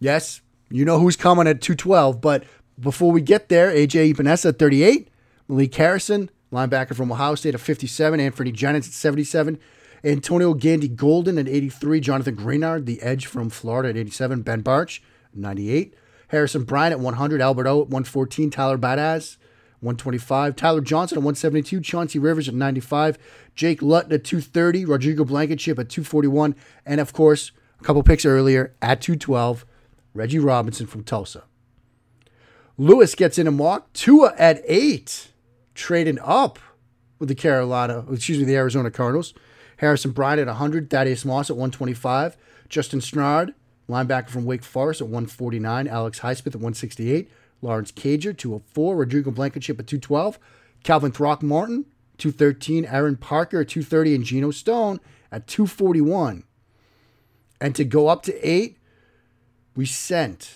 [0.00, 2.44] Yes, you know who's coming at 212, but
[2.78, 5.08] before we get there, AJ Epenesa at 38.
[5.48, 8.18] Malik Harrison, linebacker from Ohio State at 57.
[8.20, 9.58] Anfernee Jennings at 77.
[10.02, 12.00] Antonio Gandy Golden at 83.
[12.00, 14.42] Jonathan Greenard, the edge from Florida at 87.
[14.42, 15.00] Ben Bartch,
[15.34, 15.94] 98.
[16.28, 17.40] Harrison Bryant at 100.
[17.42, 18.50] Albert O at 114.
[18.50, 19.36] Tyler Biadasz,
[19.80, 20.56] 125.
[20.56, 21.80] Tyler Johnson at 172.
[21.80, 23.18] Chauncey Rivers at 95.
[23.54, 24.84] Jake Luton at 230.
[24.84, 26.54] Rodrigo Blankenship at 241.
[26.84, 29.64] And of course, a couple picks earlier at 212,
[30.12, 31.44] Reggie Robinson from Tulsa.
[32.76, 33.92] Lewis gets in a mock.
[33.92, 35.28] Tua at 8.
[35.74, 36.58] Trading up
[37.18, 39.32] with the Carolina, excuse me, the Arizona Cardinals.
[39.78, 40.90] Harrison Bryant at 100.
[40.90, 42.36] Thaddeus Moss at 125.
[42.68, 43.54] Justin Strnad
[43.88, 45.88] Linebacker from Wake Forest at 149.
[45.88, 47.30] Alex Highsmith at 168.
[47.62, 48.96] Lawrence Cager, 204.
[48.96, 50.38] Rodrigo Blankenship at 212.
[50.82, 51.86] Calvin Throckmorton,
[52.18, 52.84] 213.
[52.86, 54.14] Aaron Parker at 230.
[54.14, 56.44] And Geno Stone at 241.
[57.60, 58.78] And to go up to eight,
[59.76, 60.54] we sent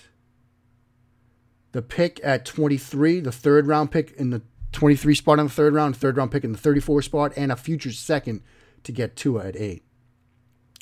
[1.73, 5.75] the pick at 23, the third round pick in the 23 spot on the third
[5.75, 8.43] round, third round pick in the 34 spot, and a future second
[8.85, 9.85] to get Tua at eight.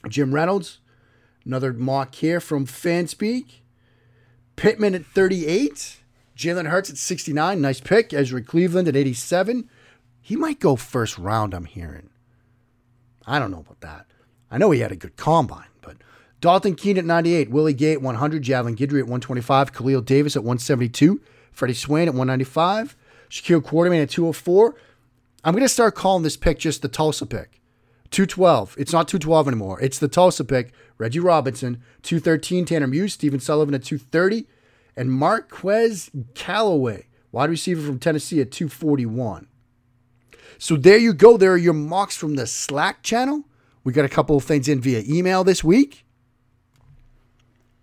[0.08, 0.78] Jim Reynolds,
[1.44, 3.60] Another mock here from Fanspeak.
[4.56, 6.01] Pittman at 38.
[6.36, 7.60] Jalen Hurts at 69.
[7.60, 8.12] Nice pick.
[8.12, 9.68] Ezra Cleveland at 87.
[10.20, 12.10] He might go first round, I'm hearing.
[13.26, 14.06] I don't know about that.
[14.50, 15.96] I know he had a good combine, but
[16.40, 17.50] Dalton Keene at 98.
[17.50, 18.42] Willie Gay at 100.
[18.42, 19.72] Javelin Guidry at 125.
[19.72, 21.20] Khalil Davis at 172.
[21.52, 22.96] Freddie Swain at 195.
[23.30, 24.74] Shaquille Quarterman at 204.
[25.44, 27.60] I'm going to start calling this pick just the Tulsa pick.
[28.10, 28.76] 212.
[28.78, 29.80] It's not 212 anymore.
[29.80, 30.72] It's the Tulsa pick.
[30.98, 31.82] Reggie Robinson.
[32.02, 32.66] 213.
[32.66, 33.14] Tanner Muse.
[33.14, 34.46] Stephen Sullivan at 230.
[34.96, 39.48] And Marquez Callaway, wide receiver from Tennessee at 241.
[40.58, 41.36] So there you go.
[41.36, 43.44] There are your mocks from the Slack channel.
[43.84, 46.04] We got a couple of things in via email this week.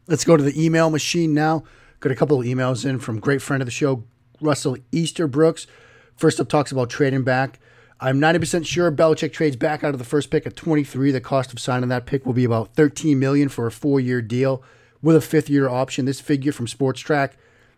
[0.08, 1.64] Let's go to the email machine now.
[2.00, 4.06] Got a couple of emails in from great friend of the show,
[4.40, 5.68] Russell Easterbrooks.
[6.16, 7.60] First up, talks about trading back.
[8.00, 11.12] I'm 90% sure Belichick trades back out of the first pick at 23.
[11.12, 14.64] The cost of signing that pick will be about 13 million for a four-year deal
[15.02, 16.06] with a fifth-year option.
[16.06, 17.32] This figure from Spotrac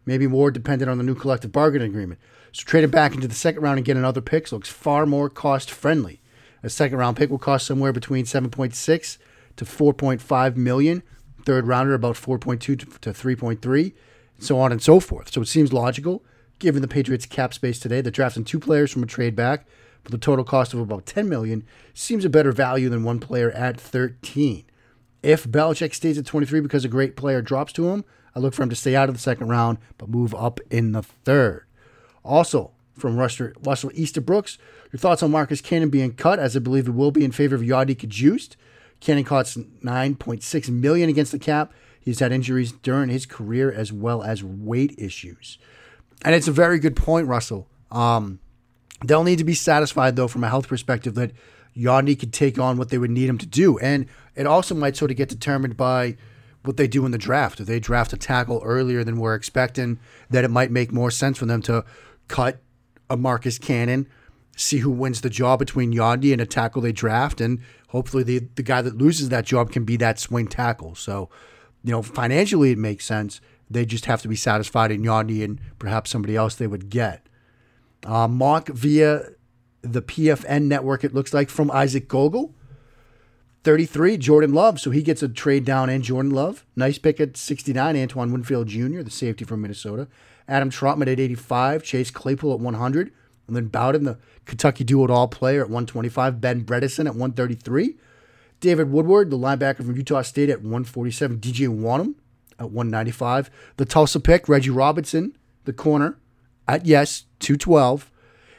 [0.06, 2.20] may be more dependent on the new collective bargaining agreement.
[2.52, 6.22] So trading back into the second round and getting other picks looks far more cost-friendly.
[6.64, 9.18] A second-round pick will cost somewhere between 7.6
[9.56, 11.04] to 4.5 million.
[11.44, 13.94] Third rounder about 4.2 to 3.3, and
[14.38, 15.32] so on and so forth.
[15.32, 16.24] So it seems logical,
[16.60, 19.66] given the Patriots' cap space today, that drafting two players from a trade back
[20.04, 23.52] for the total cost of about 10 million seems a better value than one player
[23.52, 24.66] at 13.
[25.24, 28.04] If Belichick stays at 23 because a great player drops to him,
[28.36, 30.94] I look for him to stay out of the second round but move up in
[30.94, 31.66] the third.
[32.24, 34.58] Also, from Russell, Russell Easterbrooks,
[34.92, 37.56] your thoughts on Marcus Cannon being cut, as I believe it will be in favor
[37.56, 38.56] of Yodny Cajuste.
[39.00, 41.74] Cannon costs 9.6 million against the cap.
[42.00, 45.58] He's had injuries during his career as well as weight issues.
[46.24, 47.68] And it's a very good point, Russell.
[47.92, 48.40] Um,
[49.04, 51.32] They'll need to be satisfied, though, from a health perspective, that
[51.76, 53.80] Yodny could take on what they would need him to do.
[53.80, 54.06] And
[54.36, 56.18] it also might sort of get determined by
[56.64, 57.60] what they do in the draft.
[57.60, 61.38] If they draft a tackle earlier than we're expecting, that it might make more sense
[61.38, 61.84] for them to
[62.28, 62.60] cut
[63.10, 64.08] a Marcus Cannon,
[64.56, 67.60] see who wins the job between Yodny and a tackle they draft, and
[67.92, 70.96] Hopefully, the, the guy that loses that job can be that swing tackle.
[70.96, 71.30] So,
[71.84, 73.42] you know, financially, it makes sense.
[73.70, 77.28] They just have to be satisfied in Yandy and perhaps somebody else they would get.
[78.06, 79.32] Uh, Mark via
[79.82, 82.56] the PFN network, it looks like, from Isaac Gogol.
[83.64, 84.80] 33, Jordan Love.
[84.80, 86.66] So he gets a trade down and Jordan Love.
[86.76, 90.08] Nice pick at 69, Antoine Winfield Jr., the safety from Minnesota.
[90.48, 93.12] Adam Trautman at 85, Chase Claypool at 100,
[93.48, 97.96] and then Bowden, the Kentucky it all player at 125, Ben Bredeson at 133,
[98.60, 102.16] David Woodward, the linebacker from Utah State at 147, DJ Wonnum
[102.60, 106.18] at 195, the Tulsa pick, Reggie Robinson, the corner
[106.68, 108.12] at yes, 212,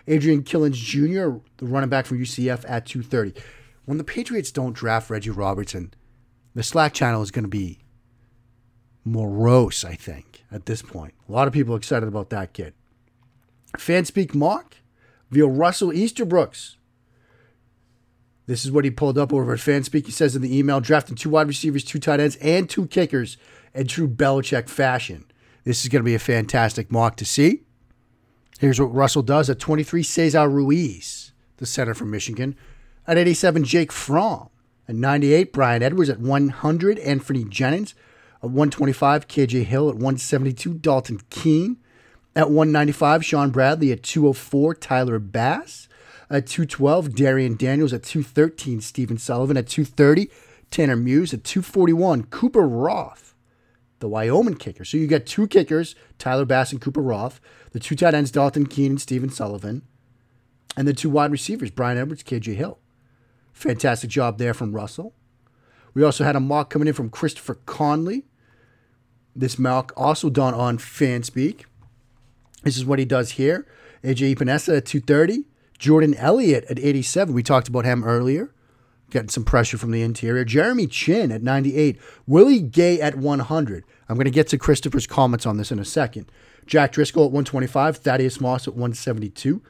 [0.06, 3.38] Adrian Killins Jr., the running back from UCF at 230.
[3.84, 5.92] When the Patriots don't draft Reggie Robertson,
[6.54, 7.80] the Slack channel is going to be
[9.04, 11.14] morose, I think, at this point.
[11.28, 12.74] A lot of people excited about that kid.
[13.76, 14.76] Fanspeak Mark
[15.30, 16.76] via Russell Easterbrooks.
[18.46, 20.06] This is what he pulled up over at Fanspeak.
[20.06, 23.36] He says in the email, drafting two wide receivers, two tight ends, and two kickers
[23.74, 25.24] in true Belichick fashion.
[25.64, 27.62] This is going to be a fantastic mock to see.
[28.58, 32.56] Here's what Russell does at 23, Cesar Ruiz, the center from Michigan.
[33.06, 34.48] At 87, Jake Fromm.
[34.88, 36.10] At 98, Bryan Edwards.
[36.10, 37.94] At 100, Anfernee Jennings.
[38.42, 39.88] At 125, KJ Hill.
[39.88, 41.78] At 172, Dalton Keene.
[42.34, 43.92] At 195, Sean Bradley.
[43.92, 45.88] At 204, Tyler Bass.
[46.30, 47.92] At 212, Darian Daniels.
[47.92, 49.56] At 213, Stephen Sullivan.
[49.56, 50.30] At 230,
[50.70, 51.34] Tanner Muse.
[51.34, 53.34] At 241, Cooper Roth,
[53.98, 54.84] the Wyoming kicker.
[54.84, 57.40] So you get two kickers, Tyler Bass and Cooper Roth.
[57.72, 59.82] The two tight ends, Dalton Keene and Stephen Sullivan.
[60.76, 62.78] And the two wide receivers, Bryan Edwards, KJ Hill.
[63.52, 65.14] Fantastic job there from Russell.
[65.94, 68.24] We also had a mock coming in from Christopher Conley.
[69.34, 71.64] This mock also done on Fanspeak.
[72.62, 73.66] This is what he does here.
[74.04, 75.44] AJ Epenesa at 230.
[75.78, 77.34] Jordan Elliott at 87.
[77.34, 78.52] We talked about him earlier.
[79.10, 80.44] Getting some pressure from the interior.
[80.44, 81.98] Jeremy Chinn at 98.
[82.26, 83.84] Willie Gay at 100.
[84.08, 86.30] I'm going to get to Christopher's comments on this in a second.
[86.66, 87.98] Jack Driscoll at 125.
[87.98, 89.62] Thaddeus Moss at 172.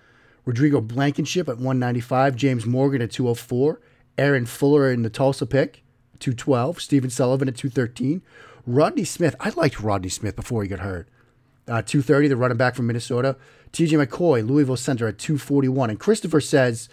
[0.44, 3.80] Rodrigo Blankenship at 195, James Morgan at 204,
[4.18, 5.82] Aaron Fuller in the Tulsa pick,
[6.18, 8.22] 212, Stephen Sullivan at 213,
[8.66, 9.34] Rodney Smith.
[9.40, 11.08] I liked Rodney Smith before he got hurt.
[11.68, 13.36] Uh, 230, the running back from Minnesota.
[13.72, 15.90] TJ McCoy, Louisville Center at 241.
[15.90, 16.88] And Christopher says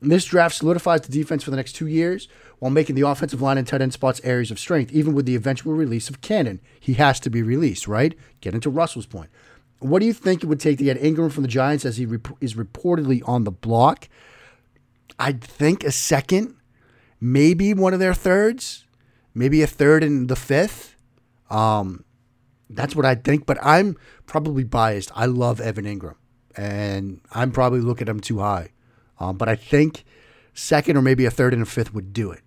[0.00, 3.58] this draft solidifies the defense for the next two years while making the offensive line
[3.58, 6.60] and tight end spots areas of strength, even with the eventual release of Cannon.
[6.80, 8.16] He has to be released, right?
[8.40, 9.30] Get into Russell's point.
[9.80, 12.06] What do you think it would take to get Engram from the Giants as he
[12.06, 14.08] rep- is reportedly on the block?
[15.18, 16.56] I'd think a second,
[17.20, 18.86] maybe one of their thirds,
[19.34, 20.96] maybe a third and the fifth.
[21.50, 22.04] Um,
[22.70, 25.10] that's what I think, but I'm probably biased.
[25.14, 26.16] I love Evan Engram,
[26.56, 28.70] and I'm probably looking at him too high.
[29.20, 30.04] Um, but I think
[30.54, 32.40] second or maybe a third and a fifth would do it.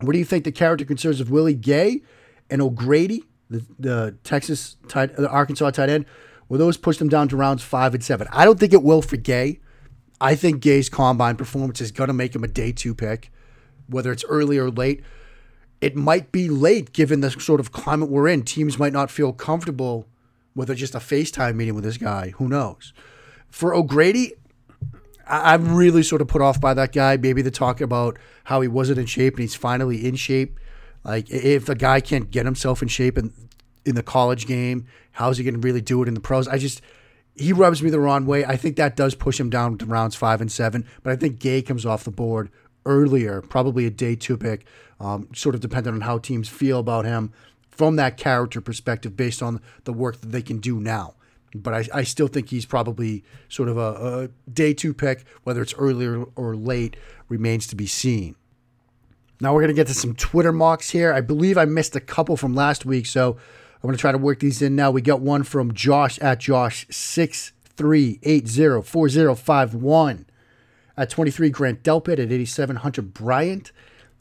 [0.00, 2.02] What do you think the character concerns of Willie Gay
[2.50, 6.06] and O'Grady, the, the Texas tight, the Arkansas tight end?
[6.48, 8.28] Will those push them down to rounds five and seven?
[8.30, 9.60] I don't think it will for Gay.
[10.20, 13.30] I think Gay's combine performance is going to make him a day two pick,
[13.88, 15.02] whether it's early or late.
[15.80, 18.42] It might be late given the sort of climate we're in.
[18.42, 20.06] Teams might not feel comfortable
[20.54, 22.30] with just a FaceTime meeting with this guy.
[22.36, 22.94] Who knows?
[23.50, 24.32] For O'Grady,
[25.26, 27.18] I'm really sort of put off by that guy.
[27.18, 30.58] Maybe the talk about how he wasn't in shape and he's finally in shape.
[31.06, 33.32] Like if a guy can't get himself in shape and
[33.86, 34.86] in the college game.
[35.12, 36.48] How's he going to really do it in the pros?
[36.48, 36.82] I just
[37.34, 38.44] he rubs me the wrong way.
[38.44, 41.38] I think that does push him down to rounds five and seven, but I think
[41.38, 42.50] Gay comes off the board
[42.84, 44.66] earlier, probably a day two pick,
[45.00, 47.32] um, sort of dependent on how teams feel about him
[47.70, 51.14] from that character perspective based on the work that they can do now.
[51.54, 55.62] But I, I still think he's probably sort of a, a day two pick, whether
[55.62, 56.96] it's earlier or late,
[57.28, 58.34] remains to be seen.
[59.40, 61.12] Now we're going to get to some Twitter mocks here.
[61.12, 64.18] I believe I missed a couple from last week, so I'm going to try to
[64.18, 64.90] work these in now.
[64.90, 70.26] We got one from Josh at Josh six three eight zero four zero five one.
[70.96, 72.18] At 23, Grant Delpit.
[72.18, 73.70] At 87, Hunter Bryant.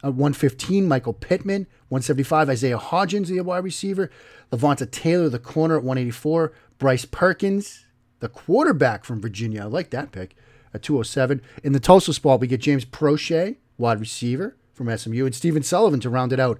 [0.04, 1.68] At 115, Michael Pittman.
[1.88, 4.12] 175, Isaiah Hodgins, the wide receiver.
[4.52, 6.52] Levonta Taylor, the corner at 184.
[6.78, 7.86] Bryce Perkins,
[8.20, 9.62] the quarterback from Virginia.
[9.62, 10.36] I like that pick.
[10.74, 11.42] At 207.
[11.64, 16.00] In the Tulsa spot, we get James Proche, wide receiver from SMU, and Stephen Sullivan
[16.02, 16.60] to round it out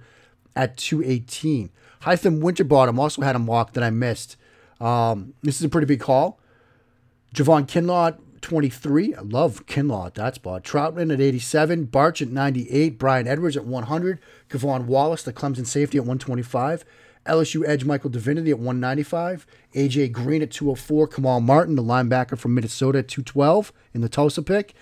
[0.56, 1.70] at 218.
[2.02, 4.36] Hytham Winterbottom also had a mock that I missed.
[4.80, 6.40] Um, this is a pretty big call.
[7.34, 9.14] Javon Kinlaw, 23.
[9.14, 10.64] I love Kinlaw at that spot.
[10.64, 11.88] Trautman at 87.
[11.88, 12.98] Bartch at 98.
[12.98, 14.18] Bryan Edwards at 100.
[14.48, 16.84] K'Von Wallace, the Clemson safety, at 125.
[17.26, 19.46] LSU edge Michael Divinity at 195.
[19.74, 21.08] AJ Green at 204.
[21.08, 24.74] Kamal Martin, the linebacker from Minnesota, at 212 in the Tulsa pick.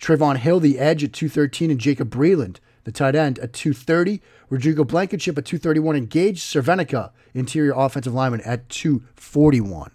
[0.00, 4.20] Trayvon Hill, the edge at 213, and Jacob Breeland, the tight end, at 230.
[4.48, 9.90] Rodrigo Blankenship at 231, and Gage Cervenka, interior offensive lineman, at 241.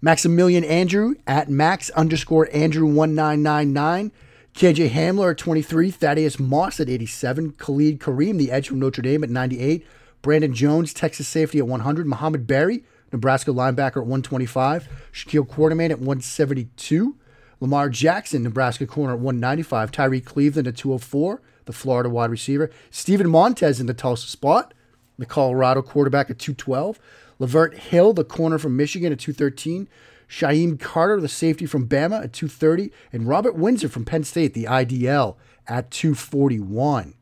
[0.00, 4.12] Maximilian Andrew at max underscore Andrew 1999.
[4.54, 9.22] KJ Hamler at 23, Thaddeus Moss at 87, Khalid Kareem, the edge from Notre Dame
[9.22, 9.86] at 98,
[10.22, 12.82] Brandon Jones, Texas safety at 100, Mohamed Barry,
[13.12, 17.16] Nebraska linebacker at 125, Shaquille Quarterman at 172,
[17.60, 23.28] Lamar Jackson, Nebraska corner at 195, Tyree Cleveland at 204, the Florida wide receiver, Steven
[23.28, 24.72] Montez in the Tulsa spot,
[25.18, 26.98] the Colorado quarterback at 212,
[27.38, 29.88] Lavert Hill, the corner from Michigan at 213,
[30.28, 34.64] Shyheim Carter, the safety from Bama at 230, and Robert Windsor from Penn State, the
[34.64, 35.36] IDL,
[35.66, 37.14] at 241.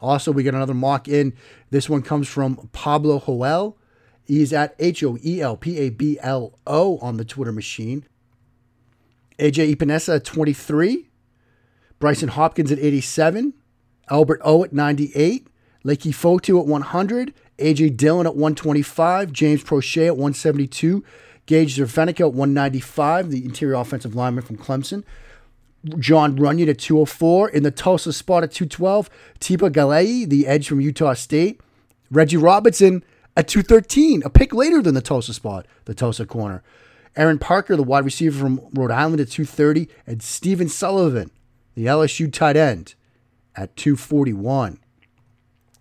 [0.00, 1.32] Also, we got another mock in.
[1.70, 3.76] This one comes from Pablo Hoel.
[4.24, 8.04] He's at H O E L P A B L O on the Twitter machine.
[9.38, 11.08] AJ Epenesa at 23.
[12.00, 13.54] Brycen Hopkins at 87.
[14.10, 15.48] Albert O at 98.
[15.84, 17.34] Leki Fotu at 100.
[17.58, 19.32] AJ Dillon at 125.
[19.32, 21.04] James Proche at 172.
[21.46, 25.04] Gage Cervenka at 195, the interior offensive lineman from Clemson.
[25.98, 27.50] Jon Runyan at 204.
[27.50, 29.08] In the Tulsa spot at 212,
[29.38, 31.60] Tipa Galeai, the edge from Utah State.
[32.10, 33.04] Reggie Robinson
[33.36, 36.62] at 213, a pick later than the Tulsa spot, the Tulsa corner.
[37.16, 39.88] Aaron Parker, the wide receiver from Rhode Island at 230.
[40.06, 41.30] And Stephen Sullivan,
[41.74, 42.94] the LSU tight end,
[43.54, 44.78] at 241.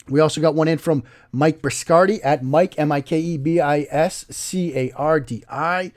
[0.08, 3.60] We also got one in from Mike Biscardi at Mike, M I K E B
[3.60, 5.92] I S C A R D I.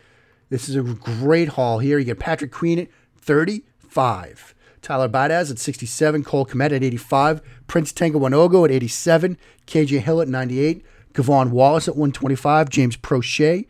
[0.50, 1.98] This is a great haul here.
[1.98, 4.54] You get Patrick Queen at 35.
[4.80, 6.24] Tyler Biadasz at 67.
[6.24, 7.42] Cole Kmet at 85.
[7.66, 9.36] Prince Tega Wanogho at 87.
[9.66, 10.82] KJ Hill at 98.
[11.12, 12.70] K'Von Wallace at 125.
[12.70, 13.66] James Proche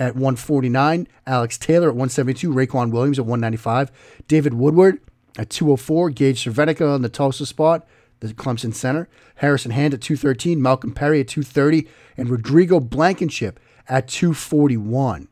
[0.00, 1.06] at 149.
[1.28, 2.52] Alex Taylor at 172.
[2.52, 3.92] Raequan Williams at 195.
[4.26, 4.98] David Woodward
[5.38, 6.10] at 204.
[6.10, 7.86] Gage Cervenka on the Tulsa spot
[8.20, 9.08] the Clemson center.
[9.36, 15.28] Harrison Hand at 213, Malcolm Perry at 230, and Rodrigo Blankenship at 241.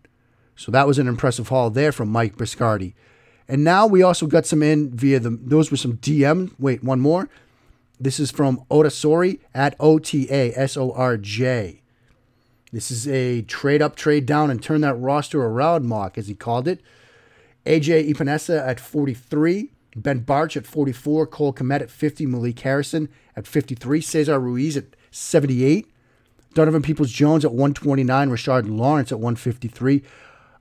[0.57, 2.95] So that was an impressive haul there from Mike Biscardi.
[3.47, 6.53] And now we also got some in via the, those were some DM.
[6.59, 7.29] Wait, one more.
[8.01, 11.83] This is from Otasori at O T A S O R J.
[12.73, 16.35] This is a trade up, trade down, and turn that roster around mock, as he
[16.35, 16.81] called it.
[17.64, 19.71] AJ Epenesa at 43.
[19.97, 24.85] Ben Bartch at 44, Cole Kmet at 50, Malik Harrison at 53, Cesar Ruiz at
[25.11, 25.91] 78,
[26.55, 30.03] Donovan Peoples Jones at 129, Rashard Lawrence at 153,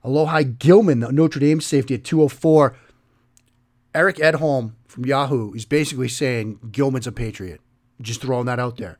[0.04, 2.74] Alohi Gilman, the Notre Dame safety at 204.
[3.94, 7.60] Eric Edholm from Yahoo is basically saying Gilman's a Patriot.
[8.00, 8.98] Just throwing that out there.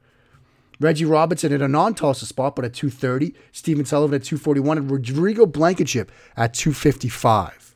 [0.80, 3.34] Reggie Robinson at a non Tulsa spot, but at 230.
[3.52, 4.78] Stephen Sullivan at 241.
[4.78, 7.74] And Rodrigo Blankenship at 255.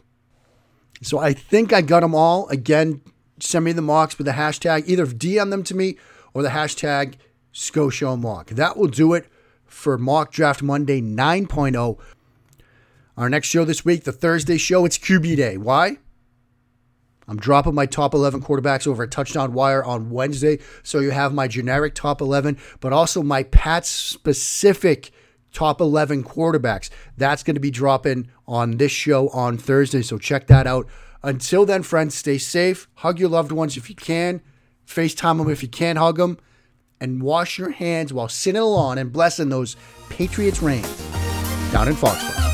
[1.03, 2.49] So I think I got them all.
[2.49, 3.01] Again,
[3.41, 4.85] send me the mocks with the hashtag.
[4.87, 5.97] Either DM them to me
[6.33, 7.15] or the hashtag
[7.53, 8.51] ScoShow Mock.
[8.51, 9.27] That will do it
[9.67, 11.99] for Mock Draft Monday 9.0.
[13.17, 15.57] Our next show this week, the Thursday show, it's QB Day.
[15.57, 15.99] Why?
[17.33, 20.59] I'm dropping my top 11 quarterbacks over a touchdown wire on Wednesday.
[20.83, 25.13] So you have my generic top 11, but also my Pat specific
[25.51, 26.91] top 11 quarterbacks.
[27.17, 30.03] That's going to be dropping on this show on Thursday.
[30.03, 30.87] So check that out.
[31.23, 32.87] Until then, friends, stay safe.
[32.97, 34.43] Hug your loved ones if you can.
[34.87, 36.37] FaceTime them if you can't hug them.
[37.01, 39.75] And wash your hands while sitting along and blessing those
[40.11, 41.01] Patriots reigns
[41.73, 42.52] down in Foxborough.